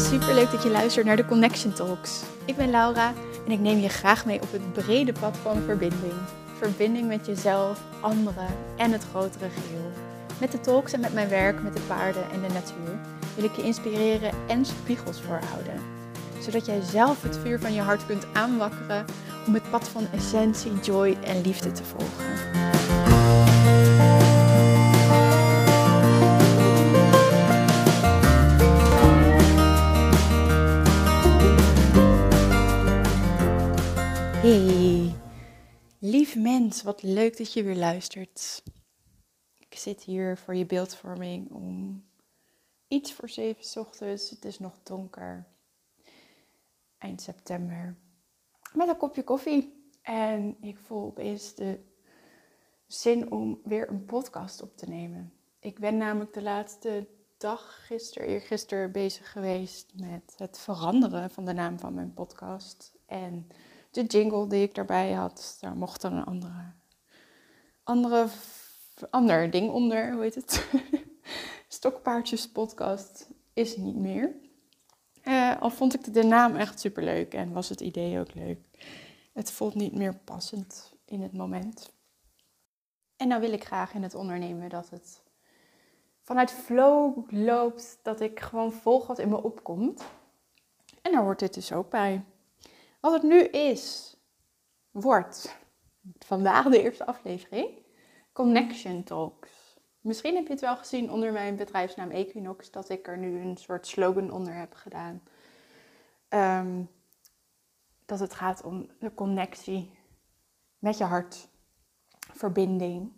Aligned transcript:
super 0.00 0.34
leuk 0.34 0.50
dat 0.50 0.62
je 0.62 0.70
luistert 0.70 1.06
naar 1.06 1.16
de 1.16 1.24
Connection 1.24 1.72
Talks. 1.72 2.22
Ik 2.44 2.56
ben 2.56 2.70
Laura 2.70 3.12
en 3.46 3.52
ik 3.52 3.60
neem 3.60 3.78
je 3.78 3.88
graag 3.88 4.24
mee 4.24 4.42
op 4.42 4.52
het 4.52 4.72
brede 4.72 5.12
pad 5.12 5.36
van 5.42 5.62
verbinding. 5.66 6.12
Verbinding 6.58 7.08
met 7.08 7.26
jezelf, 7.26 7.80
anderen 8.00 8.46
en 8.76 8.92
het 8.92 9.04
grotere 9.10 9.48
geheel. 9.48 9.90
Met 10.38 10.52
de 10.52 10.60
talks 10.60 10.92
en 10.92 11.00
met 11.00 11.12
mijn 11.12 11.28
werk 11.28 11.62
met 11.62 11.76
de 11.76 11.82
paarden 11.86 12.22
en 12.32 12.40
de 12.40 12.54
natuur 12.54 12.98
wil 13.34 13.44
ik 13.44 13.56
je 13.56 13.62
inspireren 13.62 14.32
en 14.48 14.64
spiegels 14.64 15.20
voorhouden. 15.20 15.80
Zodat 16.40 16.66
jij 16.66 16.80
zelf 16.80 17.22
het 17.22 17.38
vuur 17.38 17.60
van 17.60 17.72
je 17.72 17.80
hart 17.80 18.06
kunt 18.06 18.26
aanwakkeren 18.32 19.04
om 19.46 19.54
het 19.54 19.70
pad 19.70 19.88
van 19.88 20.06
essentie, 20.12 20.80
joy 20.82 21.16
en 21.24 21.40
liefde 21.40 21.72
te 21.72 21.82
volgen. 21.84 23.49
Hey, 34.50 35.14
lief 35.98 36.36
mens, 36.36 36.82
wat 36.82 37.02
leuk 37.02 37.36
dat 37.36 37.52
je 37.52 37.62
weer 37.62 37.76
luistert. 37.76 38.62
Ik 39.58 39.74
zit 39.74 40.02
hier 40.02 40.36
voor 40.36 40.54
je 40.54 40.66
beeldvorming 40.66 41.50
om 41.50 42.02
iets 42.88 43.12
voor 43.12 43.28
zeven 43.28 43.80
ochtends. 43.80 44.30
Het 44.30 44.44
is 44.44 44.58
nog 44.58 44.78
donker, 44.82 45.46
eind 46.98 47.22
september, 47.22 47.96
met 48.72 48.88
een 48.88 48.96
kopje 48.96 49.24
koffie. 49.24 49.90
En 50.02 50.56
ik 50.60 50.78
voel 50.78 51.04
opeens 51.04 51.54
de 51.54 51.80
zin 52.86 53.30
om 53.30 53.60
weer 53.64 53.88
een 53.88 54.04
podcast 54.04 54.62
op 54.62 54.76
te 54.76 54.86
nemen. 54.86 55.32
Ik 55.60 55.78
ben 55.78 55.96
namelijk 55.96 56.32
de 56.32 56.42
laatste 56.42 57.06
dag, 57.36 57.86
gisteren, 57.86 58.28
eergisteren, 58.28 58.92
bezig 58.92 59.32
geweest 59.32 59.92
met 59.94 60.34
het 60.36 60.58
veranderen 60.58 61.30
van 61.30 61.44
de 61.44 61.52
naam 61.52 61.78
van 61.78 61.94
mijn 61.94 62.14
podcast. 62.14 62.92
En 63.06 63.46
de 63.90 64.04
jingle 64.04 64.46
die 64.46 64.62
ik 64.62 64.74
daarbij 64.74 65.12
had, 65.12 65.56
daar 65.60 65.76
mocht 65.76 66.02
er 66.02 66.12
een 66.12 66.24
andere, 66.24 66.72
andere, 67.82 68.28
ander 69.10 69.50
ding 69.50 69.70
onder, 69.70 70.12
hoe 70.12 70.22
heet 70.22 70.34
het? 70.34 70.68
Stokpaardjes 71.68 72.50
podcast 72.50 73.28
is 73.52 73.76
niet 73.76 73.96
meer. 73.96 74.34
Uh, 75.24 75.60
al 75.60 75.70
vond 75.70 75.94
ik 75.94 76.14
de 76.14 76.22
naam 76.22 76.56
echt 76.56 76.80
super 76.80 77.02
leuk 77.02 77.34
en 77.34 77.52
was 77.52 77.68
het 77.68 77.80
idee 77.80 78.18
ook 78.18 78.34
leuk. 78.34 78.58
Het 79.32 79.50
voelt 79.50 79.74
niet 79.74 79.94
meer 79.94 80.14
passend 80.14 80.92
in 81.04 81.22
het 81.22 81.32
moment. 81.32 81.92
En 83.16 83.28
nou 83.28 83.40
wil 83.40 83.52
ik 83.52 83.64
graag 83.64 83.94
in 83.94 84.02
het 84.02 84.14
ondernemen 84.14 84.68
dat 84.68 84.90
het 84.90 85.22
vanuit 86.22 86.50
flow 86.50 87.30
loopt, 87.30 87.98
dat 88.02 88.20
ik 88.20 88.40
gewoon 88.40 88.72
volg 88.72 89.06
wat 89.06 89.18
in 89.18 89.28
me 89.28 89.42
opkomt. 89.42 90.04
En 91.02 91.12
daar 91.12 91.22
hoort 91.22 91.38
dit 91.38 91.54
dus 91.54 91.72
ook 91.72 91.90
bij. 91.90 92.24
Wat 93.00 93.12
het 93.12 93.22
nu 93.22 93.44
is, 93.44 94.16
wordt 94.90 95.58
vandaag 96.18 96.66
de 96.66 96.82
eerste 96.82 97.06
aflevering 97.06 97.68
Connection 98.32 99.02
Talks. 99.02 99.78
Misschien 100.00 100.34
heb 100.34 100.46
je 100.46 100.52
het 100.52 100.60
wel 100.60 100.76
gezien 100.76 101.10
onder 101.10 101.32
mijn 101.32 101.56
bedrijfsnaam 101.56 102.10
Equinox 102.10 102.70
dat 102.70 102.88
ik 102.88 103.08
er 103.08 103.18
nu 103.18 103.40
een 103.40 103.56
soort 103.56 103.86
slogan 103.86 104.30
onder 104.30 104.54
heb 104.54 104.74
gedaan. 104.74 105.22
Ehm, 106.28 106.82
dat 108.06 108.20
het 108.20 108.34
gaat 108.34 108.62
om 108.62 108.90
de 108.98 109.14
connectie 109.14 109.98
met 110.78 110.98
je 110.98 111.04
hart, 111.04 111.48
verbinding. 112.18 113.12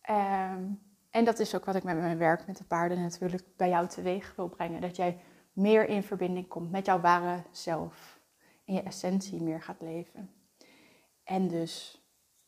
Ehm, 0.00 0.64
en 1.10 1.24
dat 1.24 1.38
is 1.38 1.54
ook 1.54 1.64
wat 1.64 1.74
ik 1.74 1.82
met 1.82 1.96
mijn 1.96 2.18
werk 2.18 2.46
met 2.46 2.56
de 2.56 2.64
paarden 2.64 3.02
natuurlijk 3.02 3.44
bij 3.56 3.68
jou 3.68 3.88
teweeg 3.88 4.32
wil 4.36 4.48
brengen. 4.48 4.80
Dat 4.80 4.96
jij 4.96 5.20
meer 5.52 5.88
in 5.88 6.02
verbinding 6.02 6.48
komt 6.48 6.70
met 6.70 6.86
jouw 6.86 7.00
ware 7.00 7.42
zelf 7.50 8.19
in 8.70 8.76
je 8.76 8.82
essentie 8.82 9.42
meer 9.42 9.62
gaat 9.62 9.80
leven. 9.80 10.30
En 11.24 11.48
dus 11.48 12.00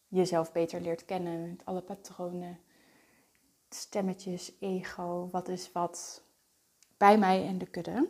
jezelf 0.09 0.53
beter 0.53 0.81
leert 0.81 1.05
kennen 1.05 1.49
met 1.49 1.65
alle 1.65 1.81
patronen, 1.81 2.59
stemmetjes, 3.69 4.53
ego, 4.61 5.28
wat 5.31 5.49
is 5.49 5.72
wat 5.72 6.22
bij 6.97 7.19
mij 7.19 7.47
en 7.47 7.59
de 7.59 7.66
kudde. 7.66 8.09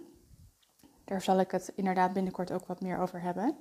Daar 1.04 1.22
zal 1.22 1.40
ik 1.40 1.50
het 1.50 1.72
inderdaad 1.76 2.12
binnenkort 2.12 2.52
ook 2.52 2.66
wat 2.66 2.80
meer 2.80 2.98
over 2.98 3.20
hebben. 3.20 3.56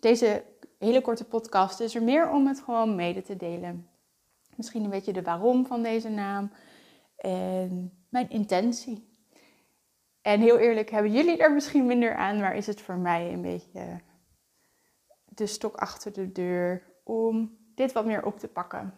Deze 0.00 0.44
hele 0.78 1.00
korte 1.00 1.24
podcast 1.24 1.80
is 1.80 1.94
er 1.94 2.02
meer 2.02 2.30
om 2.30 2.46
het 2.46 2.60
gewoon 2.60 2.94
mede 2.94 3.22
te 3.22 3.36
delen. 3.36 3.88
Misschien 4.56 4.84
een 4.84 4.90
beetje 4.90 5.12
de 5.12 5.22
waarom 5.22 5.66
van 5.66 5.82
deze 5.82 6.08
naam 6.08 6.50
en 7.16 7.92
mijn 8.08 8.30
intentie. 8.30 9.10
En 10.22 10.40
heel 10.40 10.58
eerlijk, 10.58 10.90
hebben 10.90 11.12
jullie 11.12 11.38
er 11.38 11.52
misschien 11.52 11.86
minder 11.86 12.14
aan, 12.14 12.40
maar 12.40 12.56
is 12.56 12.66
het 12.66 12.80
voor 12.80 12.98
mij 12.98 13.32
een 13.32 13.42
beetje 13.42 14.00
de 15.24 15.46
stok 15.46 15.76
achter 15.76 16.12
de 16.12 16.32
deur 16.32 16.82
om 17.04 17.58
dit 17.74 17.92
wat 17.92 18.06
meer 18.06 18.24
op 18.24 18.38
te 18.38 18.48
pakken. 18.48 18.94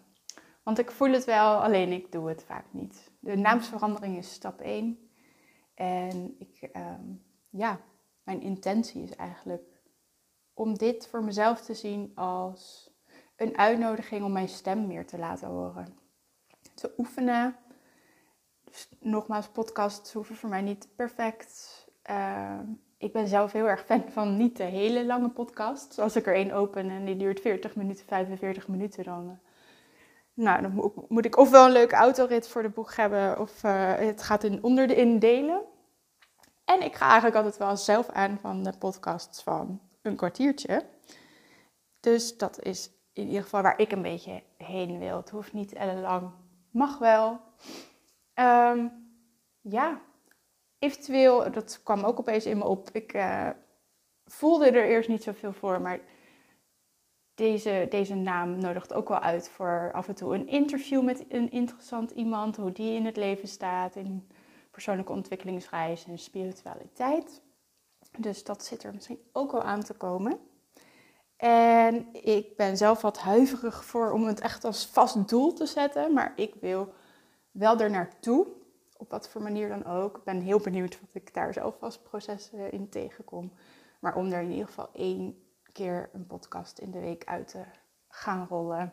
Want 0.63 0.79
ik 0.79 0.91
voel 0.91 1.13
het 1.13 1.25
wel, 1.25 1.63
alleen 1.63 1.93
ik 1.93 2.13
doe 2.13 2.29
het 2.29 2.45
vaak 2.45 2.65
niet. 2.71 3.11
De 3.21 3.37
naamsverandering 3.37 4.17
is 4.17 4.33
stap 4.33 4.61
1. 4.61 5.11
En 5.75 6.37
ik, 6.39 6.63
ehm, 6.73 7.13
ja, 7.51 7.81
mijn 8.23 8.41
intentie 8.41 9.03
is 9.03 9.17
eigenlijk 9.17 9.83
om 10.55 10.75
dit 10.79 11.07
voor 11.07 11.25
mezelf 11.25 11.61
te 11.61 11.75
zien 11.75 12.13
als 12.15 12.91
een 13.37 13.59
uitnodiging 13.59 14.25
om 14.25 14.33
mijn 14.33 14.49
stem 14.49 14.87
meer 14.87 15.07
te 15.07 15.19
laten 15.19 15.49
horen. 15.49 15.99
Te 16.75 16.95
oefenen 16.99 17.57
nogmaals, 19.01 19.49
podcasts 19.49 20.13
hoeven 20.13 20.37
voor 20.37 20.49
mij 20.49 20.61
niet 20.61 20.89
perfect. 20.97 21.87
Uh, 22.11 22.59
ik 22.99 23.13
ben 23.13 23.29
zelf 23.29 23.53
heel 23.53 23.69
erg 23.69 23.85
fan 23.85 24.05
van 24.11 24.37
niet 24.37 24.57
de 24.57 24.63
hele 24.63 25.05
lange 25.05 25.29
podcasts. 25.29 25.99
Als 25.99 26.17
ik 26.17 26.27
er 26.27 26.35
één 26.35 26.53
open 26.53 26.91
en 26.91 27.05
die 27.05 27.17
duurt 27.17 27.41
40 27.41 27.77
minuten, 27.77 28.07
45 28.07 28.69
minuten, 28.69 29.05
dan, 29.05 29.25
uh, 29.25 29.37
nou, 30.35 30.63
dan 30.63 30.93
moet 31.09 31.25
ik 31.25 31.37
ofwel 31.37 31.65
een 31.65 31.73
leuke 31.73 31.95
autorit 31.95 32.49
voor 32.49 32.63
de 32.63 32.69
boeg 32.69 32.97
hebben, 32.97 33.41
of 33.41 33.63
uh, 33.63 33.95
het 33.95 34.23
gaat 34.23 34.45
in 34.45 34.63
onder 34.63 34.87
de 34.87 34.95
indelen. 34.95 35.63
En 36.65 36.83
ik 36.83 36.95
ga 36.95 37.05
eigenlijk 37.05 37.37
altijd 37.37 37.57
wel 37.57 37.77
zelf 37.77 38.09
aan 38.09 38.39
van 38.41 38.63
de 38.63 38.73
podcasts 38.79 39.43
van 39.43 39.81
een 40.03 40.17
kwartiertje. 40.17 40.87
Dus 42.01 42.37
dat 42.37 42.63
is 42.63 42.91
in 43.13 43.27
ieder 43.27 43.43
geval 43.43 43.63
waar 43.63 43.79
ik 43.79 43.93
een 43.93 44.03
beetje 44.03 44.43
heen 44.57 44.99
wil. 44.99 45.17
Het 45.17 45.31
hoeft 45.31 45.53
niet 45.53 45.75
lang, 46.01 46.31
mag 46.71 46.99
wel. 46.99 47.41
Um, 48.35 48.93
ja, 49.61 50.01
eventueel, 50.79 51.53
dat 51.53 51.81
kwam 51.83 52.05
ook 52.05 52.19
opeens 52.19 52.47
in 52.47 52.59
me 52.59 52.65
op. 52.65 52.91
Ik 52.93 53.15
uh, 53.15 53.49
voelde 54.25 54.71
er 54.71 54.85
eerst 54.85 55.09
niet 55.09 55.23
zoveel 55.23 55.53
voor, 55.53 55.81
maar 55.81 56.01
deze, 57.35 57.87
deze 57.91 58.15
naam 58.15 58.59
nodigt 58.59 58.93
ook 58.93 59.09
wel 59.09 59.19
uit 59.19 59.49
voor 59.49 59.91
af 59.93 60.09
en 60.09 60.15
toe 60.15 60.35
een 60.35 60.49
interview 60.49 61.03
met 61.03 61.25
een 61.29 61.51
interessant 61.51 62.11
iemand, 62.11 62.57
hoe 62.57 62.73
die 62.73 62.97
in 62.97 63.07
het 63.07 63.17
leven 63.17 63.49
staat, 63.49 63.97
in 63.97 64.29
persoonlijke 64.71 65.13
ontwikkelingsreis 65.13 66.05
en 66.05 66.19
spiritualiteit. 66.19 67.43
Dus 68.19 68.45
dat 68.45 68.65
zit 68.65 68.83
er 68.83 68.95
misschien 68.95 69.19
ook 69.33 69.53
wel 69.53 69.63
aan 69.63 69.83
te 69.83 69.95
komen. 69.95 70.39
En 71.37 72.09
ik 72.13 72.57
ben 72.57 72.77
zelf 72.77 73.01
wat 73.01 73.19
huiverig 73.19 73.85
voor 73.85 74.13
om 74.13 74.27
het 74.27 74.41
echt 74.41 74.65
als 74.65 74.87
vast 74.87 75.29
doel 75.29 75.53
te 75.53 75.67
zetten, 75.67 76.13
maar 76.13 76.33
ik 76.37 76.55
wil 76.61 76.93
wel 77.55 77.79
er 77.79 77.91
naartoe, 77.91 78.47
op 78.97 79.11
wat 79.11 79.29
voor 79.29 79.43
manier 79.43 79.69
dan 79.69 79.85
ook. 79.85 80.17
Ik 80.17 80.25
ben 80.25 80.41
heel 80.41 80.61
benieuwd 80.61 81.01
wat 81.01 81.23
ik 81.23 81.35
daar 81.35 81.53
zelf 81.53 81.83
als 81.83 81.99
processen 81.99 82.73
in 82.73 82.89
tegenkom. 82.89 83.53
Maar 83.99 84.17
om 84.17 84.33
er 84.33 84.43
in 84.43 84.51
ieder 84.51 84.67
geval 84.67 84.89
één 84.93 85.43
keer 85.73 86.11
een 86.13 86.27
podcast 86.27 86.79
in 86.79 86.91
de 86.91 87.01
week 87.01 87.25
uit 87.25 87.49
te 87.49 87.65
gaan 88.09 88.47
rollen. 88.47 88.93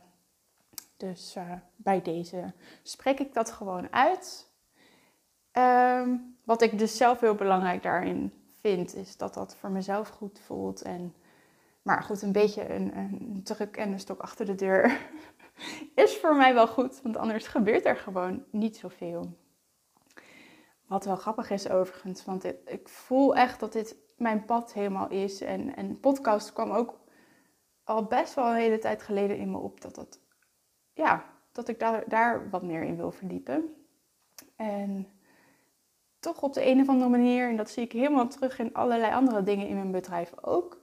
Dus 0.97 1.35
uh, 1.35 1.53
bij 1.75 2.01
deze 2.01 2.53
spreek 2.83 3.19
ik 3.19 3.33
dat 3.33 3.51
gewoon 3.51 3.93
uit. 3.93 4.49
Um, 5.51 6.37
wat 6.43 6.61
ik 6.61 6.77
dus 6.79 6.97
zelf 6.97 7.19
heel 7.19 7.35
belangrijk 7.35 7.83
daarin 7.83 8.33
vind, 8.61 8.95
is 8.95 9.17
dat 9.17 9.33
dat 9.33 9.55
voor 9.55 9.71
mezelf 9.71 10.09
goed 10.09 10.39
voelt. 10.39 10.81
En, 10.81 11.13
maar 11.81 12.03
goed, 12.03 12.21
een 12.21 12.31
beetje 12.31 12.73
een, 12.73 12.97
een 12.97 13.41
druk 13.43 13.77
en 13.77 13.91
een 13.91 13.99
stok 13.99 14.19
achter 14.19 14.45
de 14.45 14.55
deur 14.55 14.99
is 15.95 16.17
voor 16.17 16.35
mij 16.35 16.53
wel 16.53 16.67
goed, 16.67 17.01
want 17.01 17.17
anders 17.17 17.47
gebeurt 17.47 17.85
er 17.85 17.97
gewoon 17.97 18.43
niet 18.51 18.77
zoveel. 18.77 19.37
Wat 20.87 21.05
wel 21.05 21.15
grappig 21.15 21.49
is 21.49 21.69
overigens, 21.69 22.25
want 22.25 22.45
ik 22.65 22.89
voel 22.89 23.35
echt 23.35 23.59
dat 23.59 23.73
dit 23.73 23.95
mijn 24.17 24.45
pad 24.45 24.73
helemaal 24.73 25.09
is. 25.09 25.41
En, 25.41 25.75
en 25.75 25.99
podcast 25.99 26.53
kwam 26.53 26.71
ook 26.71 26.99
al 27.83 28.05
best 28.05 28.33
wel 28.33 28.45
een 28.45 28.55
hele 28.55 28.77
tijd 28.77 29.01
geleden 29.01 29.37
in 29.37 29.51
me 29.51 29.57
op 29.57 29.81
dat, 29.81 29.95
dat, 29.95 30.19
ja, 30.93 31.25
dat 31.51 31.67
ik 31.67 31.79
daar, 31.79 32.03
daar 32.07 32.49
wat 32.49 32.63
meer 32.63 32.83
in 32.83 32.95
wil 32.95 33.11
verdiepen. 33.11 33.75
En 34.55 35.07
toch 36.19 36.41
op 36.41 36.53
de 36.53 36.65
een 36.65 36.81
of 36.81 36.89
andere 36.89 37.09
manier, 37.09 37.49
en 37.49 37.55
dat 37.55 37.69
zie 37.69 37.83
ik 37.83 37.91
helemaal 37.91 38.27
terug 38.27 38.59
in 38.59 38.73
allerlei 38.73 39.13
andere 39.13 39.43
dingen 39.43 39.67
in 39.67 39.75
mijn 39.75 39.91
bedrijf 39.91 40.33
ook, 40.41 40.81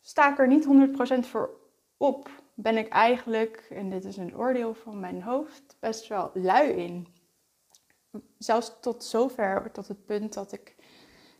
sta 0.00 0.30
ik 0.30 0.38
er 0.38 0.48
niet 0.48 0.66
100% 1.24 1.28
voor 1.28 1.50
op 1.96 2.28
ben 2.58 2.76
ik 2.76 2.88
eigenlijk, 2.88 3.66
en 3.70 3.90
dit 3.90 4.04
is 4.04 4.16
een 4.16 4.36
oordeel 4.36 4.74
van 4.74 5.00
mijn 5.00 5.22
hoofd, 5.22 5.76
best 5.80 6.08
wel 6.08 6.30
lui 6.34 6.70
in. 6.70 7.06
Zelfs 8.38 8.72
tot 8.80 9.04
zover, 9.04 9.70
tot 9.72 9.88
het 9.88 10.04
punt 10.04 10.34
dat 10.34 10.52
ik 10.52 10.76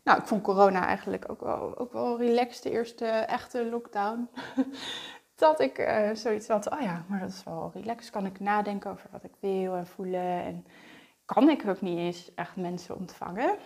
Nou, 0.03 0.19
ik 0.19 0.27
vond 0.27 0.43
corona 0.43 0.85
eigenlijk 0.85 1.31
ook 1.31 1.41
wel, 1.41 1.77
ook 1.77 1.93
wel 1.93 2.17
relaxed, 2.17 2.63
de 2.63 2.71
eerste 2.71 3.05
echte 3.05 3.65
lockdown. 3.65 4.29
dat 5.35 5.59
ik 5.59 5.79
uh, 5.79 6.09
zoiets 6.13 6.47
had, 6.47 6.69
oh 6.69 6.81
ja, 6.81 7.05
maar 7.07 7.19
dat 7.19 7.29
is 7.29 7.43
wel 7.43 7.71
relaxed. 7.73 8.11
Kan 8.11 8.25
ik 8.25 8.39
nadenken 8.39 8.91
over 8.91 9.09
wat 9.11 9.23
ik 9.23 9.33
wil 9.39 9.75
en 9.75 9.87
voelen. 9.87 10.43
En 10.43 10.65
kan 11.25 11.49
ik 11.49 11.67
ook 11.67 11.81
niet 11.81 11.97
eens 11.97 12.33
echt 12.35 12.55
mensen 12.55 12.95
ontvangen. 12.95 13.57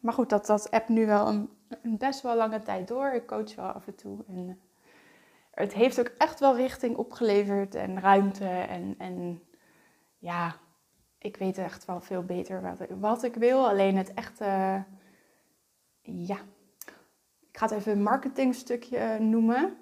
Maar 0.00 0.12
goed, 0.12 0.28
dat, 0.28 0.46
dat 0.46 0.70
app 0.70 0.88
nu 0.88 1.06
wel 1.06 1.28
een, 1.28 1.50
best 1.98 2.20
wel 2.22 2.36
lange 2.36 2.62
tijd 2.62 2.88
door. 2.88 3.12
Ik 3.12 3.26
coach 3.26 3.54
wel 3.54 3.70
af 3.70 3.86
en 3.86 3.94
toe. 3.94 4.24
Eh, 4.28 4.50
het 5.56 5.72
heeft 5.72 6.00
ook 6.00 6.10
echt 6.18 6.40
wel 6.40 6.56
richting 6.56 6.96
opgeleverd 6.96 7.74
en 7.74 8.00
ruimte. 8.00 8.48
En, 8.48 8.94
en 8.98 9.42
ja, 10.18 10.56
ik 11.18 11.36
weet 11.36 11.58
echt 11.58 11.84
wel 11.84 12.00
veel 12.00 12.22
beter 12.22 12.62
wat 12.62 12.80
ik, 12.80 12.90
wat 13.00 13.22
ik 13.22 13.34
wil. 13.34 13.68
Alleen 13.68 13.96
het 13.96 14.14
echte, 14.14 14.44
ja, 16.02 16.36
ik 17.50 17.58
ga 17.58 17.66
het 17.66 17.70
even 17.70 17.92
een 17.92 18.02
marketingstukje 18.02 19.18
noemen. 19.18 19.76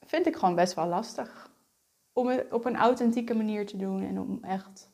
Vind 0.00 0.26
ik 0.26 0.36
gewoon 0.36 0.54
best 0.54 0.74
wel 0.74 0.86
lastig. 0.86 1.50
Om 2.12 2.28
het 2.28 2.52
op 2.52 2.64
een 2.64 2.76
authentieke 2.76 3.34
manier 3.34 3.66
te 3.66 3.76
doen 3.76 4.06
en 4.06 4.20
om 4.20 4.38
echt 4.42 4.90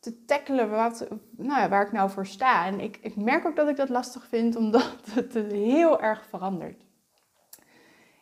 te 0.00 0.24
tackelen 0.24 0.70
wat, 0.70 1.08
nou 1.30 1.60
ja, 1.60 1.68
waar 1.68 1.86
ik 1.86 1.92
nou 1.92 2.10
voor 2.10 2.26
sta. 2.26 2.66
En 2.66 2.80
ik, 2.80 2.96
ik 2.96 3.16
merk 3.16 3.46
ook 3.46 3.56
dat 3.56 3.68
ik 3.68 3.76
dat 3.76 3.88
lastig 3.88 4.26
vind, 4.28 4.56
omdat 4.56 5.00
het 5.14 5.34
heel 5.34 6.00
erg 6.00 6.26
verandert. 6.26 6.87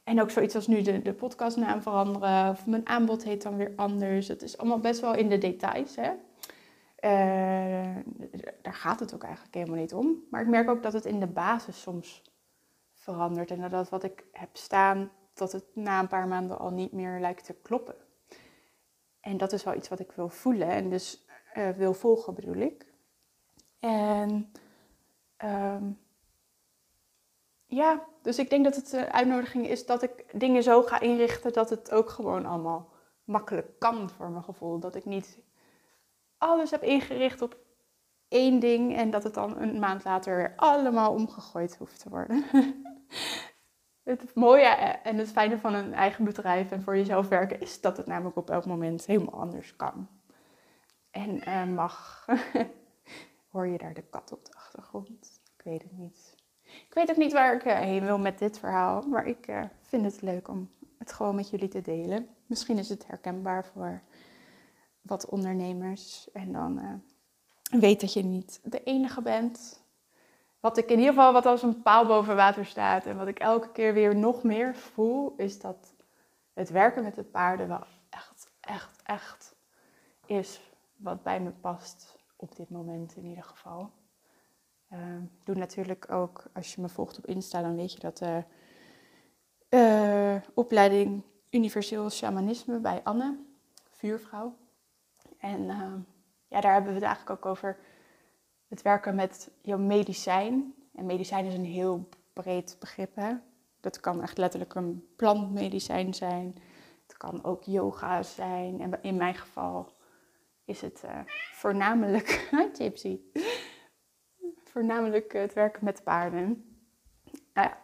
En 0.06 0.20
ook 0.20 0.30
zoiets 0.30 0.54
als 0.54 0.66
nu 0.66 0.82
de, 0.82 1.02
de 1.02 1.12
podcastnaam 1.12 1.82
veranderen, 1.82 2.50
of 2.50 2.66
mijn 2.66 2.88
aanbod 2.88 3.24
heet 3.24 3.42
dan 3.42 3.56
weer 3.56 3.72
anders. 3.76 4.28
Het 4.28 4.42
is 4.42 4.58
allemaal 4.58 4.80
best 4.80 5.00
wel 5.00 5.14
in 5.14 5.28
de 5.28 5.38
details. 5.38 5.96
Hè? 5.96 6.10
Uh, 7.00 7.96
daar 8.62 8.74
gaat 8.74 9.00
het 9.00 9.14
ook 9.14 9.22
eigenlijk 9.22 9.54
helemaal 9.54 9.78
niet 9.78 9.94
om. 9.94 10.24
Maar 10.30 10.40
ik 10.40 10.46
merk 10.48 10.68
ook 10.68 10.82
dat 10.82 10.92
het 10.92 11.04
in 11.04 11.20
de 11.20 11.26
basis 11.26 11.80
soms 11.80 12.22
verandert. 12.92 13.50
En 13.50 13.70
dat 13.70 13.88
wat 13.88 14.04
ik 14.04 14.24
heb 14.32 14.56
staan, 14.56 15.10
dat 15.34 15.52
het 15.52 15.64
na 15.74 16.00
een 16.00 16.08
paar 16.08 16.28
maanden 16.28 16.58
al 16.58 16.70
niet 16.70 16.92
meer 16.92 17.20
lijkt 17.20 17.44
te 17.44 17.54
kloppen. 17.62 17.96
En 19.20 19.36
dat 19.36 19.52
is 19.52 19.64
wel 19.64 19.74
iets 19.74 19.88
wat 19.88 20.00
ik 20.00 20.12
wil 20.12 20.28
voelen 20.28 20.68
en 20.68 20.90
dus 20.90 21.26
uh, 21.56 21.68
wil 21.68 21.94
volgen, 21.94 22.34
bedoel 22.34 22.56
ik. 22.56 22.86
En 23.78 24.52
um, 25.44 25.98
ja, 27.66 28.06
dus 28.22 28.38
ik 28.38 28.50
denk 28.50 28.64
dat 28.64 28.76
het 28.76 28.90
de 28.90 29.12
uitnodiging 29.12 29.68
is 29.68 29.86
dat 29.86 30.02
ik 30.02 30.24
dingen 30.32 30.62
zo 30.62 30.82
ga 30.82 31.00
inrichten 31.00 31.52
dat 31.52 31.70
het 31.70 31.90
ook 31.92 32.10
gewoon 32.10 32.46
allemaal 32.46 32.92
makkelijk 33.24 33.78
kan 33.78 34.10
voor 34.10 34.30
mijn 34.30 34.44
gevoel. 34.44 34.78
Dat 34.78 34.94
ik 34.94 35.04
niet 35.04 35.38
alles 36.38 36.70
heb 36.70 36.82
ingericht 36.82 37.42
op 37.42 37.56
één 38.28 38.60
ding 38.60 38.96
en 38.96 39.10
dat 39.10 39.22
het 39.22 39.34
dan 39.34 39.56
een 39.60 39.78
maand 39.78 40.04
later 40.04 40.36
weer 40.36 40.52
allemaal 40.56 41.12
omgegooid 41.12 41.76
hoeft 41.76 42.00
te 42.00 42.08
worden. 42.08 42.44
het 44.02 44.34
mooie 44.34 44.66
en 45.02 45.18
het 45.18 45.32
fijne 45.32 45.58
van 45.58 45.74
een 45.74 45.94
eigen 45.94 46.24
bedrijf 46.24 46.70
en 46.70 46.82
voor 46.82 46.96
jezelf 46.96 47.28
werken 47.28 47.60
is 47.60 47.80
dat 47.80 47.96
het 47.96 48.06
namelijk 48.06 48.36
op 48.36 48.50
elk 48.50 48.66
moment 48.66 49.06
helemaal 49.06 49.40
anders 49.40 49.76
kan. 49.76 50.08
En 51.10 51.48
uh, 51.48 51.64
mag. 51.64 52.26
Hoor 53.52 53.66
je 53.66 53.78
daar 53.78 53.94
de 53.94 54.02
kat 54.02 54.32
op 54.32 54.44
de 54.44 54.52
achtergrond? 54.56 55.40
Ik 55.56 55.64
weet 55.64 55.82
het 55.82 55.92
niet. 55.92 56.35
Ik 56.88 56.94
weet 56.94 57.10
ook 57.10 57.16
niet 57.16 57.32
waar 57.32 57.54
ik 57.54 57.64
eh, 57.64 57.78
heen 57.78 58.04
wil 58.04 58.18
met 58.18 58.38
dit 58.38 58.58
verhaal, 58.58 59.02
maar 59.02 59.26
ik 59.26 59.48
uh, 59.48 59.62
vind 59.80 60.04
het 60.04 60.22
leuk 60.22 60.48
om 60.48 60.70
het 60.98 61.12
gewoon 61.12 61.34
met 61.34 61.50
jullie 61.50 61.68
te 61.68 61.80
delen. 61.80 62.28
Misschien 62.46 62.78
is 62.78 62.88
het 62.88 63.06
herkenbaar 63.06 63.64
voor 63.64 64.02
wat 65.00 65.28
ondernemers. 65.28 66.28
En 66.32 66.52
dan 66.52 66.78
uh, 66.78 67.80
weet 67.80 68.00
dat 68.00 68.12
je 68.12 68.22
niet 68.22 68.60
de 68.62 68.82
enige 68.82 69.22
bent. 69.22 69.84
Wat 70.60 70.76
ik 70.76 70.90
in 70.90 70.98
ieder 70.98 71.14
geval 71.14 71.32
wat 71.32 71.46
als 71.46 71.62
een 71.62 71.82
paal 71.82 72.06
boven 72.06 72.36
water 72.36 72.64
staat 72.64 73.06
en 73.06 73.16
wat 73.16 73.26
ik 73.26 73.38
elke 73.38 73.72
keer 73.72 73.94
weer 73.94 74.16
nog 74.16 74.42
meer 74.42 74.74
voel, 74.74 75.34
is 75.36 75.60
dat 75.60 75.94
het 76.52 76.70
werken 76.70 77.02
met 77.02 77.14
de 77.14 77.24
paarden 77.24 77.68
wel 77.68 77.84
echt, 78.10 78.50
echt, 78.60 79.02
echt 79.02 79.54
is 80.26 80.60
wat 80.96 81.22
bij 81.22 81.40
me 81.40 81.50
past 81.50 82.18
op 82.36 82.56
dit 82.56 82.70
moment 82.70 83.16
in 83.16 83.24
ieder 83.24 83.44
geval. 83.44 83.90
Uh, 84.92 84.98
doe 85.44 85.54
natuurlijk 85.54 86.10
ook, 86.12 86.44
als 86.52 86.74
je 86.74 86.80
me 86.80 86.88
volgt 86.88 87.18
op 87.18 87.26
Insta, 87.26 87.62
dan 87.62 87.76
weet 87.76 87.92
je 87.92 87.98
dat 87.98 88.18
de 88.18 88.44
uh, 89.70 90.36
opleiding 90.54 91.22
Universeel 91.50 92.10
Shamanisme 92.10 92.78
bij 92.78 93.00
Anne, 93.04 93.38
vuurvrouw. 93.90 94.56
En 95.38 95.60
uh, 95.62 95.92
ja, 96.48 96.60
daar 96.60 96.72
hebben 96.72 96.90
we 96.90 96.98
het 96.98 97.06
eigenlijk 97.06 97.30
ook 97.30 97.50
over 97.50 97.78
het 98.68 98.82
werken 98.82 99.14
met 99.14 99.50
jouw 99.62 99.78
medicijn. 99.78 100.74
En 100.94 101.06
medicijn 101.06 101.44
is 101.44 101.54
een 101.54 101.64
heel 101.64 102.08
breed 102.32 102.76
begrip. 102.80 103.14
Hè? 103.14 103.32
Dat 103.80 104.00
kan 104.00 104.22
echt 104.22 104.38
letterlijk 104.38 104.74
een 104.74 105.06
plantmedicijn 105.16 106.14
zijn. 106.14 106.56
Het 107.06 107.16
kan 107.16 107.44
ook 107.44 107.62
yoga 107.62 108.22
zijn. 108.22 108.80
En 108.80 109.02
in 109.02 109.16
mijn 109.16 109.34
geval 109.34 109.92
is 110.64 110.80
het 110.80 111.02
uh, 111.04 111.20
voornamelijk. 111.52 112.48
Gypsy 112.76 113.20
voornamelijk 114.76 115.32
het 115.32 115.52
werken 115.52 115.84
met 115.84 116.02
paarden. 116.04 116.78
Nou 117.54 117.68
ja, 117.68 117.78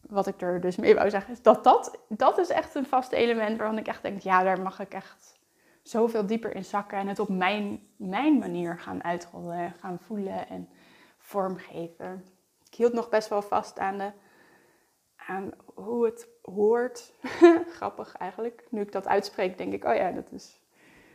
wat 0.00 0.26
ik 0.26 0.40
er 0.40 0.60
dus 0.60 0.76
mee 0.76 0.94
wou 0.94 1.10
zeggen 1.10 1.32
is 1.32 1.42
dat 1.42 1.64
dat, 1.64 1.98
dat 2.08 2.38
is 2.38 2.48
echt 2.48 2.74
een 2.74 2.86
vast 2.86 3.12
element 3.12 3.58
waarvan 3.58 3.78
ik 3.78 3.86
echt 3.86 4.02
denk, 4.02 4.20
ja, 4.20 4.42
daar 4.42 4.60
mag 4.60 4.80
ik 4.80 4.92
echt 4.92 5.40
zoveel 5.82 6.26
dieper 6.26 6.54
in 6.54 6.64
zakken 6.64 6.98
en 6.98 7.06
het 7.06 7.18
op 7.18 7.28
mijn, 7.28 7.88
mijn 7.96 8.38
manier 8.38 8.78
gaan 8.78 9.04
uitrollen, 9.04 9.74
gaan 9.78 9.98
voelen 9.98 10.48
en 10.48 10.68
vormgeven. 11.18 12.24
Ik 12.66 12.74
hield 12.74 12.92
nog 12.92 13.08
best 13.08 13.28
wel 13.28 13.42
vast 13.42 13.78
aan, 13.78 13.98
de, 13.98 14.12
aan 15.16 15.50
hoe 15.74 16.04
het 16.04 16.28
hoort. 16.42 17.12
Grappig 17.76 18.16
eigenlijk. 18.16 18.64
Nu 18.70 18.80
ik 18.80 18.92
dat 18.92 19.06
uitspreek, 19.06 19.58
denk 19.58 19.72
ik, 19.72 19.84
oh 19.84 19.94
ja, 19.94 20.10
dat 20.10 20.32
is, 20.32 20.60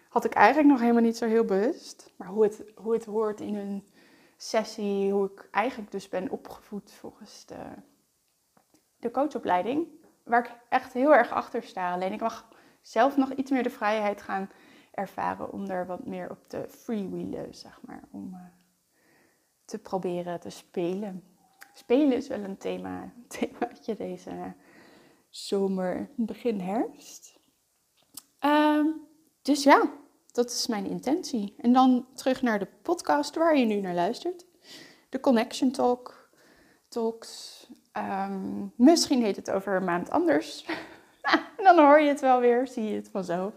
had 0.09 0.25
ik 0.25 0.33
eigenlijk 0.33 0.69
nog 0.69 0.79
helemaal 0.79 1.01
niet 1.01 1.17
zo 1.17 1.25
heel 1.27 1.45
bewust. 1.45 2.13
Maar 2.15 2.27
hoe 2.27 2.43
het, 2.43 2.63
hoe 2.75 2.93
het 2.93 3.05
hoort 3.05 3.41
in 3.41 3.55
een 3.55 3.83
sessie, 4.37 5.11
hoe 5.11 5.31
ik 5.31 5.47
eigenlijk 5.51 5.91
dus 5.91 6.09
ben 6.09 6.29
opgevoed 6.29 6.91
volgens 6.91 7.45
de, 7.45 7.63
de 8.97 9.11
coachopleiding. 9.11 9.87
Waar 10.23 10.45
ik 10.45 10.51
echt 10.69 10.93
heel 10.93 11.15
erg 11.15 11.31
achter 11.31 11.63
sta. 11.63 11.93
Alleen 11.93 12.13
ik 12.13 12.21
mag 12.21 12.47
zelf 12.81 13.17
nog 13.17 13.31
iets 13.31 13.51
meer 13.51 13.63
de 13.63 13.69
vrijheid 13.69 14.21
gaan 14.21 14.49
ervaren 14.91 15.51
om 15.51 15.65
er 15.65 15.85
wat 15.85 16.05
meer 16.05 16.29
op 16.29 16.47
te 16.47 16.65
freewheelen, 16.69 17.55
zeg 17.55 17.79
maar. 17.85 18.03
Om 18.11 18.33
uh, 18.33 18.39
te 19.65 19.79
proberen 19.79 20.39
te 20.39 20.49
spelen. 20.49 21.23
Spelen 21.73 22.17
is 22.17 22.27
wel 22.27 22.43
een 22.43 22.57
thema, 22.57 23.13
themaatje 23.27 23.95
deze 23.95 24.53
zomer, 25.29 26.09
begin 26.15 26.59
herfst. 26.59 27.39
Uh, 28.41 28.85
dus 29.41 29.63
ja, 29.63 29.91
dat 30.37 30.49
is 30.49 30.67
mijn 30.67 30.85
intentie. 30.85 31.55
En 31.57 31.73
dan 31.73 32.07
terug 32.13 32.41
naar 32.41 32.59
de 32.59 32.67
podcast 32.81 33.35
waar 33.35 33.57
je 33.57 33.65
nu 33.65 33.75
naar 33.75 33.93
luistert. 33.93 34.45
De 35.09 35.19
Connection 35.19 35.71
Talk. 35.71 36.29
Talks. 36.87 37.67
Ehm, 37.91 38.65
misschien 38.75 39.23
heet 39.23 39.35
het 39.35 39.51
over 39.51 39.75
een 39.75 39.83
maand 39.83 40.09
anders. 40.09 40.65
dan 41.63 41.79
hoor 41.79 41.99
je 41.99 42.07
het 42.07 42.21
wel 42.21 42.39
weer, 42.39 42.67
zie 42.67 42.83
je 42.83 42.95
het 42.95 43.09
vanzelf. 43.09 43.53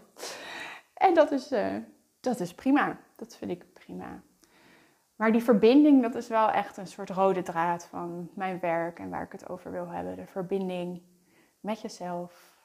En 0.93 1.13
dat 1.13 1.31
is, 1.31 1.51
uh, 1.51 1.75
dat 2.19 2.39
is 2.39 2.53
prima. 2.53 2.99
Dat 3.15 3.35
vind 3.35 3.51
ik 3.51 3.73
prima. 3.73 4.21
Maar 5.15 5.31
die 5.31 5.43
verbinding, 5.43 6.01
dat 6.01 6.15
is 6.15 6.27
wel 6.27 6.49
echt 6.49 6.77
een 6.77 6.87
soort 6.87 7.09
rode 7.09 7.41
draad 7.41 7.85
van 7.85 8.29
mijn 8.35 8.59
werk 8.59 8.99
en 8.99 9.09
waar 9.09 9.23
ik 9.23 9.31
het 9.31 9.49
over 9.49 9.71
wil 9.71 9.87
hebben. 9.87 10.15
De 10.15 10.25
verbinding 10.25 11.01
met 11.59 11.81
jezelf, 11.81 12.57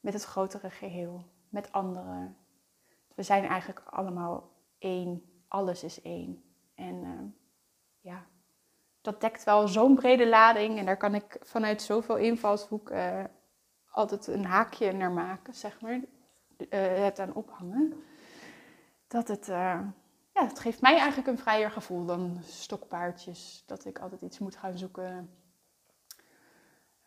met 0.00 0.12
het 0.12 0.24
grotere 0.24 0.70
geheel, 0.70 1.24
met 1.48 1.72
anderen, 1.72 2.36
we 3.14 3.22
zijn 3.22 3.44
eigenlijk 3.44 3.82
allemaal 3.86 4.52
één. 4.78 5.22
Alles 5.48 5.84
is 5.84 6.02
één. 6.02 6.44
En 6.74 6.94
uh, 6.94 7.20
ja, 8.00 8.26
dat 9.00 9.20
dekt 9.20 9.44
wel 9.44 9.68
zo'n 9.68 9.94
brede 9.94 10.28
lading. 10.28 10.78
En 10.78 10.84
daar 10.84 10.96
kan 10.96 11.14
ik 11.14 11.36
vanuit 11.40 11.82
zoveel 11.82 12.16
invalshoeken 12.16 13.18
uh, 13.18 13.24
altijd 13.90 14.26
een 14.26 14.44
haakje 14.44 14.92
naar 14.92 15.10
maken, 15.10 15.54
zeg 15.54 15.80
maar. 15.80 16.00
Uh, 16.58 17.04
het 17.04 17.18
aan 17.18 17.34
ophangen. 17.34 18.04
Dat 19.06 19.28
het, 19.28 19.46
ja, 19.46 19.94
het 20.32 20.58
geeft 20.58 20.80
mij 20.80 20.96
eigenlijk 20.96 21.28
een 21.28 21.38
vrijer 21.38 21.70
gevoel 21.70 22.04
dan 22.04 22.38
stokpaardjes. 22.42 23.62
Dat 23.66 23.84
ik 23.84 23.98
altijd 23.98 24.20
iets 24.20 24.38
moet 24.38 24.56
gaan 24.56 24.78
zoeken 24.78 25.30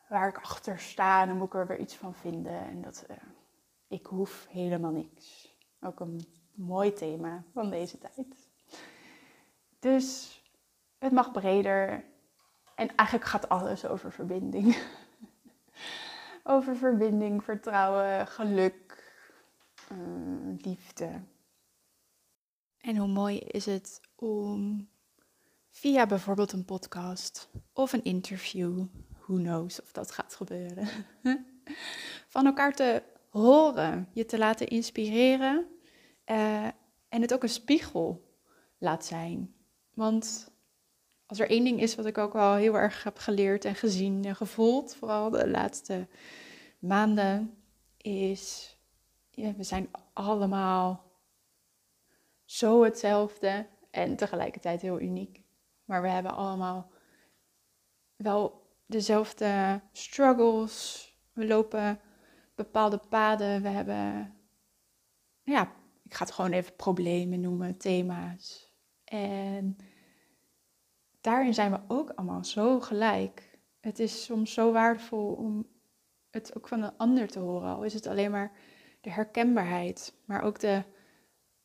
waar 0.10 0.28
ik 0.28 0.38
achter 0.38 0.80
sta. 0.80 1.22
En 1.22 1.28
dan 1.28 1.38
moet 1.38 1.48
ik 1.48 1.54
er 1.54 1.68
weer 1.68 1.80
iets 1.80 1.96
van 1.96 2.14
vinden. 2.14 2.60
En 2.62 2.82
dat, 2.82 3.06
ik 3.88 4.06
hoef 4.06 4.48
helemaal 4.50 4.92
niks. 4.92 5.57
Ook 5.82 6.00
een 6.00 6.28
mooi 6.54 6.94
thema 6.94 7.44
van 7.54 7.70
deze 7.70 7.98
tijd. 7.98 8.50
Dus 9.80 10.42
het 10.98 11.12
mag 11.12 11.32
breder. 11.32 12.06
En 12.76 12.96
eigenlijk 12.96 13.30
gaat 13.30 13.50
alles 13.50 13.86
over 13.86 14.12
verbinding. 14.12 14.78
over 16.44 16.76
verbinding, 16.76 17.44
vertrouwen, 17.44 18.28
geluk, 18.28 19.04
uh, 19.92 20.58
liefde. 20.58 21.22
En 22.78 22.98
hoe 22.98 23.08
mooi 23.08 23.38
is 23.38 23.66
het 23.66 24.02
om 24.16 24.88
via 25.70 26.06
bijvoorbeeld 26.06 26.52
een 26.52 26.66
podcast 26.66 27.50
of 27.74 27.94
een 27.94 28.04
interview, 28.04 28.86
who 29.20 29.36
knows 29.36 29.82
of 29.82 29.92
dat 29.92 30.12
gaat 30.12 30.36
gebeuren, 30.36 30.88
van 32.36 32.46
elkaar 32.46 32.76
te 32.76 33.04
horen, 33.30 34.10
je 34.14 34.26
te 34.26 34.38
laten 34.38 34.68
inspireren 34.68 35.68
uh, 36.26 36.66
en 37.10 37.22
het 37.22 37.34
ook 37.34 37.44
een 37.44 37.50
spiegel 37.50 38.36
laat 38.78 39.06
zijn. 39.06 39.56
Want 39.94 40.52
als 41.26 41.40
er 41.40 41.50
één 41.50 41.64
ding 41.64 41.82
is 41.82 41.96
wat 41.96 42.06
ik 42.06 42.18
ook 42.18 42.34
wel 42.34 42.54
heel 42.54 42.76
erg 42.76 43.04
heb 43.04 43.18
geleerd 43.18 43.66
en 43.66 43.76
gezien 43.76 44.26
en 44.26 44.36
gevoeld, 44.36 44.96
vooral 44.96 45.30
de 45.30 45.50
laatste 45.50 46.08
maanden, 46.80 47.58
is 47.98 48.76
we 49.36 49.64
zijn 49.64 49.90
allemaal 50.14 51.12
zo 52.46 52.84
hetzelfde 52.84 53.68
en 53.92 54.16
tegelijkertijd 54.16 54.82
heel 54.82 55.00
uniek. 55.00 55.44
Maar 55.86 56.02
we 56.02 56.08
hebben 56.08 56.36
allemaal 56.36 56.92
wel 58.16 58.68
dezelfde 58.86 59.82
struggles. 59.92 61.06
We 61.34 61.46
lopen 61.46 62.00
bepaalde 62.58 63.00
paden. 63.10 63.62
We 63.62 63.68
hebben, 63.68 64.36
ja, 65.44 65.72
ik 66.04 66.14
ga 66.14 66.26
het 66.26 66.34
gewoon 66.34 66.52
even 66.52 66.76
problemen 66.76 67.40
noemen, 67.40 67.78
thema's. 67.78 68.74
En 69.04 69.78
daarin 71.22 71.54
zijn 71.54 71.72
we 71.72 71.80
ook 71.88 72.10
allemaal 72.10 72.44
zo 72.44 72.80
gelijk. 72.80 73.60
Het 73.80 74.00
is 74.00 74.24
soms 74.24 74.54
zo 74.54 74.72
waardevol 74.72 75.34
om 75.34 75.68
het 76.30 76.56
ook 76.56 76.68
van 76.68 76.82
een 76.82 76.98
ander 76.98 77.28
te 77.28 77.40
horen. 77.40 77.76
Al 77.76 77.84
is 77.84 77.94
het 77.94 78.08
alleen 78.08 78.32
maar 78.32 78.52
de 79.02 79.12
herkenbaarheid, 79.12 80.14
maar 80.26 80.42
ook 80.42 80.60
de 80.60 80.84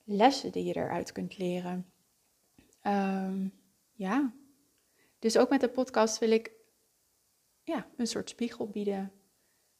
lessen 0.04 0.52
die 0.52 0.64
je 0.64 0.76
eruit 0.76 1.12
kunt 1.12 1.38
leren. 1.38 1.92
Ehm, 2.80 3.48
ja, 3.92 4.32
dus 5.18 5.38
ook 5.38 5.48
met 5.48 5.60
de 5.60 5.68
podcast 5.68 6.18
wil 6.18 6.30
ik 6.30 6.52
ja, 7.62 7.86
een 7.96 8.06
soort 8.06 8.30
spiegel 8.30 8.68
bieden. 8.68 9.21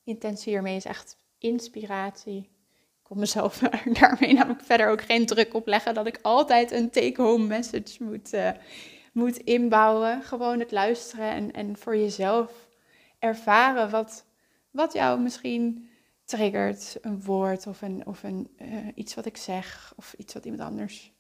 Intentie 0.04 0.52
hiermee 0.52 0.76
is 0.76 0.84
echt 0.84 1.16
inspiratie. 1.38 2.38
Ik 2.38 3.02
kon 3.02 3.18
mezelf 3.18 3.58
daarmee 4.00 4.32
namelijk 4.32 4.64
verder 4.64 4.88
ook 4.88 5.02
geen 5.02 5.26
druk 5.26 5.54
op 5.54 5.66
leggen 5.66 5.94
dat 5.94 6.06
ik 6.06 6.18
altijd 6.22 6.70
een 6.70 6.90
take-home 6.90 7.46
message 7.46 8.04
moet, 8.04 8.34
uh, 8.34 8.50
moet 9.12 9.36
inbouwen. 9.36 10.22
Gewoon 10.22 10.58
het 10.58 10.70
luisteren 10.70 11.30
en, 11.30 11.52
en 11.52 11.76
voor 11.76 11.96
jezelf 11.96 12.68
ervaren 13.18 13.90
wat, 13.90 14.24
wat 14.70 14.92
jou 14.92 15.20
misschien 15.20 15.90
triggert. 16.24 16.98
Een 17.00 17.22
woord 17.22 17.66
of, 17.66 17.82
een, 17.82 18.06
of 18.06 18.22
een, 18.22 18.56
uh, 18.62 18.86
iets 18.94 19.14
wat 19.14 19.26
ik 19.26 19.36
zeg 19.36 19.92
of 19.96 20.12
iets 20.12 20.34
wat 20.34 20.44
iemand 20.44 20.62
anders 20.62 21.12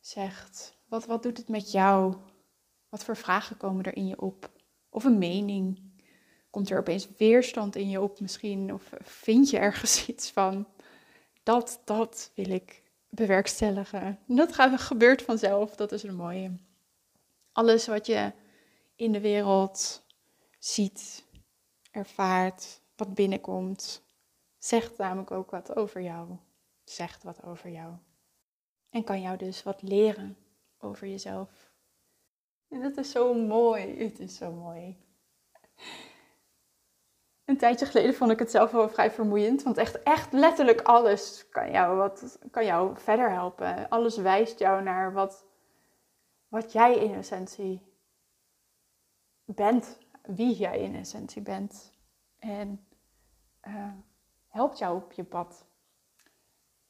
zegt. 0.00 0.78
Wat, 0.88 1.06
wat 1.06 1.22
doet 1.22 1.36
het 1.36 1.48
met 1.48 1.72
jou? 1.72 2.14
Wat 2.88 3.04
voor 3.04 3.16
vragen 3.16 3.56
komen 3.56 3.84
er 3.84 3.96
in 3.96 4.06
je 4.06 4.20
op? 4.20 4.50
Of 4.88 5.04
een 5.04 5.18
mening? 5.18 5.85
Komt 6.56 6.70
er 6.70 6.78
opeens 6.78 7.08
weerstand 7.16 7.76
in 7.76 7.88
je 7.88 8.00
op 8.00 8.20
misschien? 8.20 8.72
Of 8.72 8.92
vind 9.00 9.50
je 9.50 9.58
ergens 9.58 10.06
iets 10.08 10.30
van? 10.30 10.66
Dat, 11.42 11.80
dat 11.84 12.30
wil 12.34 12.50
ik 12.50 12.82
bewerkstelligen. 13.08 14.18
Dat 14.26 14.54
gebeurt 14.54 15.22
vanzelf, 15.22 15.74
dat 15.74 15.92
is 15.92 16.02
een 16.02 16.14
mooie. 16.14 16.56
Alles 17.52 17.86
wat 17.86 18.06
je 18.06 18.32
in 18.94 19.12
de 19.12 19.20
wereld 19.20 20.02
ziet, 20.58 21.24
ervaart, 21.90 22.80
wat 22.94 23.14
binnenkomt, 23.14 24.02
zegt 24.58 24.96
namelijk 24.96 25.30
ook 25.30 25.50
wat 25.50 25.76
over 25.76 26.00
jou. 26.00 26.36
Zegt 26.84 27.22
wat 27.22 27.44
over 27.44 27.70
jou. 27.70 27.94
En 28.90 29.04
kan 29.04 29.20
jou 29.20 29.36
dus 29.36 29.62
wat 29.62 29.82
leren 29.82 30.36
over 30.78 31.08
jezelf. 31.08 31.70
En 32.68 32.80
dat 32.80 32.96
is 32.96 33.10
zo 33.10 33.34
mooi. 33.34 34.04
Het 34.04 34.18
is 34.18 34.36
zo 34.36 34.52
mooi. 34.52 34.96
Een 37.56 37.62
tijdje 37.62 37.86
geleden 37.86 38.14
vond 38.14 38.30
ik 38.30 38.38
het 38.38 38.50
zelf 38.50 38.70
wel 38.70 38.88
vrij 38.88 39.10
vermoeiend. 39.10 39.62
Want 39.62 39.76
echt, 39.76 40.02
echt 40.02 40.32
letterlijk 40.32 40.80
alles 40.80 41.48
kan 41.50 41.70
jou, 41.70 41.96
wat, 41.96 42.38
kan 42.50 42.64
jou 42.64 42.98
verder 42.98 43.30
helpen. 43.30 43.88
Alles 43.88 44.16
wijst 44.16 44.58
jou 44.58 44.82
naar 44.82 45.12
wat, 45.12 45.44
wat 46.48 46.72
jij 46.72 46.98
in 46.98 47.14
essentie 47.14 47.82
bent. 49.44 49.98
Wie 50.22 50.56
jij 50.56 50.80
in 50.80 50.94
essentie 50.94 51.42
bent. 51.42 51.92
En 52.38 52.86
uh, 53.68 53.92
helpt 54.48 54.78
jou 54.78 54.96
op 54.96 55.12
je 55.12 55.24
pad. 55.24 55.66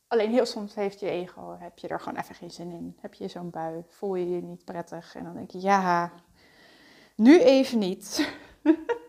Alleen 0.07 0.31
heel 0.31 0.47
soms 0.47 0.75
heeft 0.75 1.01
je 1.01 1.11
ego, 1.11 1.57
heb 1.59 1.79
je 1.79 1.89
er 1.89 2.01
gewoon 2.01 2.19
even 2.19 2.35
geen 2.35 2.51
zin 2.51 2.71
in. 2.71 2.97
Heb 3.01 3.15
je 3.15 3.29
zo'n 3.29 3.51
bui, 3.51 3.85
voel 3.87 4.15
je 4.15 4.31
je 4.31 4.43
niet 4.43 4.65
prettig 4.65 5.15
en 5.15 5.25
dan 5.25 5.35
denk 5.35 5.51
je, 5.51 5.61
ja, 5.61 6.13
nu 7.17 7.41
even 7.41 7.79
niet. 7.79 8.35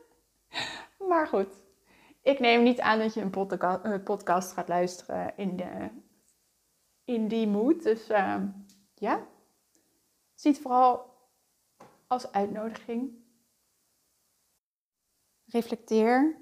maar 1.17 1.27
goed, 1.27 1.63
ik 2.21 2.39
neem 2.39 2.63
niet 2.63 2.79
aan 2.79 2.99
dat 2.99 3.13
je 3.13 3.21
een 3.21 4.03
podcast 4.03 4.51
gaat 4.51 4.67
luisteren 4.67 5.37
in, 5.37 5.55
de, 5.55 5.89
in 7.03 7.27
die 7.27 7.47
moed. 7.47 7.83
Dus 7.83 8.09
uh, 8.09 8.43
ja, 8.93 9.27
zie 10.33 10.55
vooral 10.55 11.15
als 12.07 12.31
uitnodiging. 12.31 13.25
Reflecteer. 15.45 16.41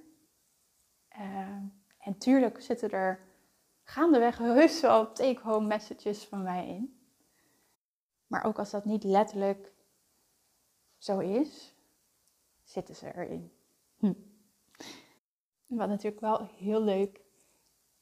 Uh, 1.17 1.61
en 1.97 2.17
tuurlijk 2.17 2.61
zitten 2.61 2.91
er 2.91 3.19
gaandeweg 3.83 4.37
heus 4.37 4.81
wel 4.81 5.13
take-home 5.13 5.67
messages 5.67 6.25
van 6.25 6.43
mij 6.43 6.67
in. 6.67 6.99
Maar 8.27 8.43
ook 8.43 8.59
als 8.59 8.71
dat 8.71 8.85
niet 8.85 9.03
letterlijk 9.03 9.73
zo 10.97 11.19
is, 11.19 11.75
zitten 12.63 12.95
ze 12.95 13.15
erin. 13.15 13.51
Hm. 13.97 14.13
Wat 15.75 15.87
natuurlijk 15.87 16.21
wel 16.21 16.47
heel 16.57 16.81
leuk, 16.81 17.21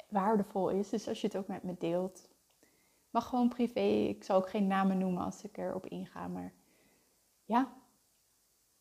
waardevol 0.09 0.69
is, 0.69 0.93
is 0.93 1.07
als 1.07 1.21
je 1.21 1.27
het 1.27 1.37
ook 1.37 1.47
met 1.47 1.63
me 1.63 1.75
deelt. 1.77 2.29
Mag 3.09 3.27
gewoon 3.27 3.49
privé, 3.49 3.79
ik 3.79 4.23
zal 4.23 4.37
ook 4.37 4.49
geen 4.49 4.67
namen 4.67 4.97
noemen 4.97 5.23
als 5.23 5.43
ik 5.43 5.57
erop 5.57 5.85
inga, 5.85 6.27
maar 6.27 6.53
ja, 7.45 7.73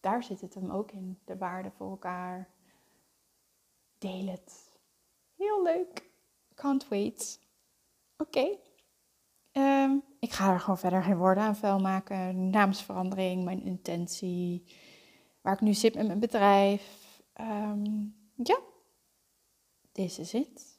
daar 0.01 0.23
zit 0.23 0.41
het 0.41 0.55
hem 0.55 0.71
ook 0.71 0.93
in. 0.93 1.19
De 1.25 1.37
waarde 1.37 1.71
voor 1.71 1.91
elkaar. 1.91 2.49
Deel 3.99 4.27
het. 4.27 4.79
Heel 5.37 5.63
leuk. 5.63 6.11
Can't 6.55 6.89
wait. 6.89 7.41
Oké. 8.17 8.57
Ehm, 9.53 9.91
ik 10.19 10.33
ga 10.33 10.53
er 10.53 10.61
gewoon 10.61 10.79
verder 10.79 11.03
geen 11.03 11.17
woorden 11.17 11.43
aan 11.43 11.57
vuil 11.57 11.81
maken. 11.81 12.51
Naamsverandering, 12.51 13.45
mijn 13.45 13.63
intentie. 13.63 14.65
Waar 15.41 15.55
ik 15.55 15.61
nu 15.61 15.75
zit 15.75 15.95
met 15.95 16.07
mijn 16.07 16.19
bedrijf. 16.19 17.21
Um, 17.41 18.15
ja, 18.35 18.59
this 19.93 20.19
is 20.19 20.35
it. 20.35 20.77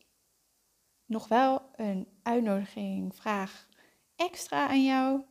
Nog 1.05 1.27
wel 1.27 1.61
een 1.75 2.07
uitnodiging, 2.23 3.15
vraag 3.15 3.67
extra 4.15 4.67
aan 4.67 4.83
jou 4.83 5.21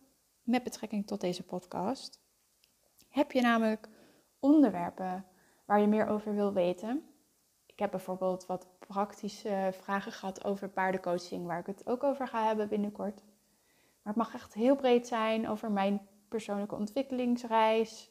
met 0.42 0.62
betrekking 0.62 1.06
tot 1.06 1.20
deze 1.20 1.42
podcast. 1.42 2.20
Heb 3.08 3.32
je 3.32 3.40
namelijk 3.40 3.88
onderwerpen 4.40 5.26
waar 5.64 5.80
je 5.80 5.86
meer 5.86 6.06
over 6.06 6.34
wil 6.34 6.52
weten? 6.52 7.06
Ik 7.66 7.78
heb 7.78 7.90
bijvoorbeeld 7.90 8.46
wat 8.46 8.66
praktische 8.78 9.70
vragen 9.80 10.12
gehad 10.12 10.44
over 10.44 10.68
paardencoaching, 10.68 11.46
waar 11.46 11.58
ik 11.58 11.66
het 11.66 11.86
ook 11.86 12.02
over 12.02 12.28
ga 12.28 12.46
hebben 12.46 12.68
binnenkort. 12.68 13.22
Maar 14.02 14.12
het 14.12 14.16
mag 14.16 14.34
echt 14.34 14.54
heel 14.54 14.76
breed 14.76 15.06
zijn 15.06 15.48
over 15.48 15.70
mijn 15.70 16.08
persoonlijke 16.28 16.74
ontwikkelingsreis, 16.74 18.10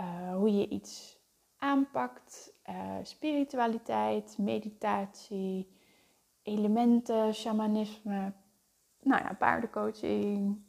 uh, 0.00 0.34
hoe 0.34 0.56
je 0.56 0.68
iets 0.68 1.19
aanpakt, 1.60 2.52
uh, 2.68 2.96
spiritualiteit, 3.02 4.38
meditatie, 4.38 5.78
elementen, 6.42 7.34
shamanisme, 7.34 8.32
nou 9.02 9.22
ja, 9.22 9.34
paardencoaching, 9.38 10.62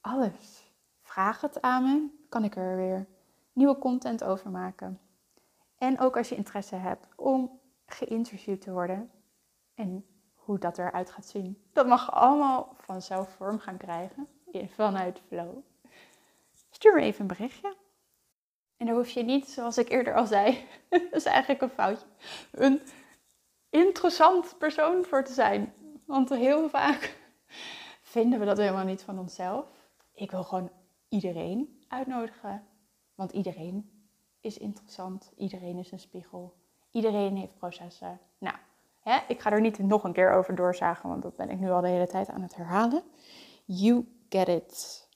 alles. 0.00 0.72
Vraag 1.02 1.40
het 1.40 1.62
aan 1.62 1.82
me, 1.82 2.08
kan 2.28 2.44
ik 2.44 2.56
er 2.56 2.76
weer 2.76 3.06
nieuwe 3.52 3.78
content 3.78 4.24
over 4.24 4.50
maken. 4.50 5.00
En 5.78 6.00
ook 6.00 6.16
als 6.16 6.28
je 6.28 6.36
interesse 6.36 6.76
hebt 6.76 7.08
om 7.16 7.60
geïnterviewd 7.86 8.60
te 8.60 8.72
worden 8.72 9.10
en 9.74 10.06
hoe 10.34 10.58
dat 10.58 10.78
eruit 10.78 11.10
gaat 11.10 11.26
zien. 11.26 11.62
Dat 11.72 11.86
mag 11.86 12.12
allemaal 12.12 12.74
vanzelf 12.76 13.30
vorm 13.30 13.58
gaan 13.58 13.76
krijgen 13.76 14.28
vanuit 14.66 15.20
Flow. 15.26 15.58
Stuur 16.70 16.94
me 16.94 17.00
even 17.00 17.20
een 17.20 17.26
berichtje. 17.26 17.76
En 18.78 18.86
daar 18.86 18.94
hoef 18.94 19.10
je 19.10 19.22
niet, 19.22 19.48
zoals 19.48 19.78
ik 19.78 19.88
eerder 19.88 20.14
al 20.14 20.26
zei, 20.26 20.66
dat 20.88 21.12
is 21.12 21.24
eigenlijk 21.24 21.62
een 21.62 21.70
foutje, 21.70 22.06
een 22.52 22.80
interessant 23.70 24.58
persoon 24.58 25.04
voor 25.04 25.24
te 25.24 25.32
zijn. 25.32 25.72
Want 26.04 26.28
heel 26.28 26.68
vaak 26.68 27.16
vinden 28.02 28.38
we 28.38 28.44
dat 28.44 28.56
helemaal 28.56 28.84
niet 28.84 29.02
van 29.02 29.18
onszelf. 29.18 29.66
Ik 30.14 30.30
wil 30.30 30.44
gewoon 30.44 30.70
iedereen 31.08 31.84
uitnodigen. 31.88 32.66
Want 33.14 33.32
iedereen 33.32 34.06
is 34.40 34.58
interessant. 34.58 35.32
Iedereen 35.36 35.78
is 35.78 35.92
een 35.92 35.98
spiegel. 35.98 36.54
Iedereen 36.90 37.36
heeft 37.36 37.58
processen. 37.58 38.20
Nou, 38.38 38.56
ik 39.28 39.40
ga 39.40 39.50
er 39.50 39.60
niet 39.60 39.78
nog 39.78 40.04
een 40.04 40.12
keer 40.12 40.32
over 40.32 40.54
doorzagen, 40.54 41.08
want 41.08 41.22
dat 41.22 41.36
ben 41.36 41.50
ik 41.50 41.58
nu 41.58 41.70
al 41.70 41.80
de 41.80 41.88
hele 41.88 42.06
tijd 42.06 42.28
aan 42.28 42.42
het 42.42 42.56
herhalen. 42.56 43.02
You 43.64 44.06
get 44.28 44.48
it. 44.48 45.07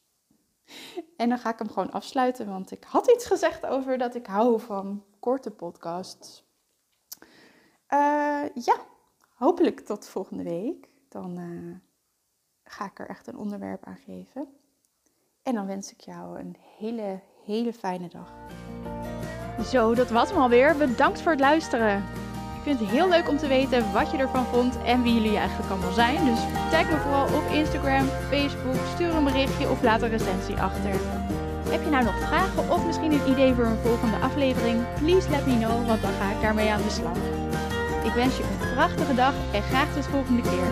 En 1.16 1.28
dan 1.28 1.38
ga 1.38 1.52
ik 1.52 1.58
hem 1.58 1.68
gewoon 1.68 1.92
afsluiten, 1.92 2.46
want 2.46 2.70
ik 2.70 2.84
had 2.84 3.10
iets 3.10 3.26
gezegd 3.26 3.66
over 3.66 3.98
dat 3.98 4.14
ik 4.14 4.26
hou 4.26 4.60
van 4.60 5.04
korte 5.20 5.50
podcasts. 5.50 6.44
Uh, 7.88 8.44
ja, 8.54 8.76
hopelijk 9.34 9.80
tot 9.80 10.08
volgende 10.08 10.42
week. 10.42 10.88
Dan 11.08 11.38
uh, 11.38 11.76
ga 12.64 12.84
ik 12.84 12.98
er 12.98 13.08
echt 13.08 13.26
een 13.26 13.36
onderwerp 13.36 13.84
aan 13.84 13.98
geven. 14.04 14.48
En 15.42 15.54
dan 15.54 15.66
wens 15.66 15.92
ik 15.92 16.00
jou 16.00 16.38
een 16.38 16.56
hele, 16.78 17.20
hele 17.44 17.72
fijne 17.72 18.08
dag. 18.08 18.32
Zo, 19.64 19.94
dat 19.94 20.10
was 20.10 20.30
hem 20.30 20.40
alweer. 20.40 20.76
Bedankt 20.76 21.20
voor 21.20 21.30
het 21.30 21.40
luisteren. 21.40 22.21
Ik 22.62 22.68
vind 22.68 22.80
het 22.80 22.90
heel 22.90 23.08
leuk 23.08 23.28
om 23.28 23.36
te 23.36 23.46
weten 23.46 23.92
wat 23.92 24.10
je 24.10 24.16
ervan 24.16 24.46
vond 24.46 24.82
en 24.84 25.02
wie 25.02 25.14
jullie 25.14 25.36
eigenlijk 25.36 25.70
allemaal 25.70 25.92
zijn. 25.92 26.24
Dus 26.24 26.38
tag 26.70 26.90
me 26.90 26.96
vooral 26.96 27.24
op 27.24 27.50
Instagram, 27.50 28.08
Facebook, 28.30 28.76
stuur 28.94 29.14
een 29.14 29.24
berichtje 29.24 29.70
of 29.70 29.82
laat 29.82 30.02
een 30.02 30.08
recensie 30.08 30.56
achter. 30.56 30.90
Heb 31.68 31.84
je 31.84 31.90
nou 31.90 32.04
nog 32.04 32.18
vragen 32.18 32.70
of 32.70 32.86
misschien 32.86 33.12
een 33.12 33.30
idee 33.30 33.54
voor 33.54 33.64
een 33.64 33.82
volgende 33.82 34.16
aflevering? 34.16 34.84
Please 35.00 35.30
let 35.30 35.46
me 35.46 35.58
know, 35.58 35.86
want 35.86 36.02
dan 36.02 36.12
ga 36.20 36.30
ik 36.30 36.40
daarmee 36.40 36.70
aan 36.70 36.82
de 36.82 36.90
slag. 36.90 37.16
Ik 38.04 38.12
wens 38.12 38.36
je 38.36 38.42
een 38.42 38.74
prachtige 38.74 39.14
dag 39.14 39.34
en 39.52 39.62
graag 39.62 39.92
tot 39.94 40.04
de 40.04 40.10
volgende 40.10 40.42
keer. 40.42 40.68